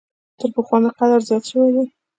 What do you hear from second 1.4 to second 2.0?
شوی دی.